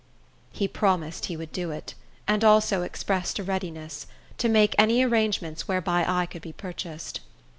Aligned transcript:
He 0.51 0.67
promised 0.67 1.25
he 1.27 1.37
would 1.37 1.51
do 1.51 1.69
it, 1.69 1.93
and 2.27 2.43
also 2.43 2.81
expressed 2.81 3.37
a 3.37 3.43
readiness; 3.43 4.07
to 4.39 4.49
make 4.49 4.73
any 4.79 5.03
arrangements 5.03 5.67
whereby 5.67 6.03
I 6.07 6.25
could 6.25 6.41
be 6.41 6.53
purchased. 6.53 7.19